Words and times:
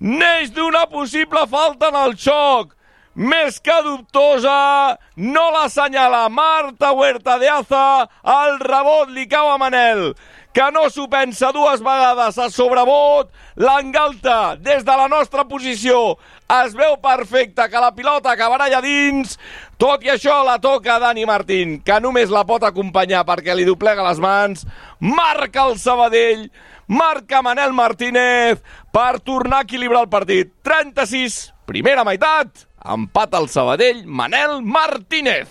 Neix 0.00 0.52
d'una 0.54 0.84
possible 0.86 1.40
falta 1.50 1.88
en 1.90 1.96
el 1.98 2.12
xoc, 2.14 2.74
més 3.18 3.58
que 3.58 3.74
dubtosa, 3.82 4.96
no 5.18 5.48
l'assenyala 5.50 6.28
Marta 6.30 6.92
Huerta 6.94 7.34
de 7.42 7.48
Aza, 7.50 8.06
el 8.22 8.60
rebot 8.62 9.10
li 9.10 9.26
cau 9.26 9.50
a 9.50 9.56
Manel, 9.58 10.12
que 10.54 10.68
no 10.70 10.84
s'ho 10.86 11.08
pensa 11.10 11.50
dues 11.52 11.82
vegades 11.82 12.38
a 12.38 12.46
sobrebot, 12.54 13.32
l'engalta 13.58 14.54
des 14.62 14.86
de 14.86 14.96
la 15.02 15.08
nostra 15.10 15.42
posició, 15.50 16.14
es 16.62 16.78
veu 16.78 16.94
perfecte 17.02 17.66
que 17.66 17.82
la 17.82 17.90
pilota 17.98 18.30
acabarà 18.36 18.70
allà 18.70 18.78
dins, 18.86 19.34
tot 19.82 20.06
i 20.06 20.14
això 20.14 20.38
la 20.46 20.60
toca 20.62 21.00
Dani 21.02 21.26
Martín, 21.26 21.80
que 21.82 21.98
només 21.98 22.30
la 22.30 22.46
pot 22.46 22.62
acompanyar 22.70 23.26
perquè 23.26 23.58
li 23.58 23.66
doblega 23.66 24.06
les 24.06 24.22
mans, 24.22 24.62
marca 25.02 25.66
el 25.66 25.74
Sabadell, 25.82 26.46
marca 26.86 27.42
Manel 27.42 27.74
Martínez 27.74 28.62
per 28.94 29.18
tornar 29.18 29.64
a 29.64 29.66
equilibrar 29.66 30.06
el 30.06 30.12
partit. 30.14 30.54
36, 30.62 31.48
primera 31.68 32.04
meitat, 32.06 32.64
empat 32.80 33.34
el 33.36 33.48
Sabadell, 33.52 34.06
Manel 34.06 34.62
Martínez. 34.64 35.48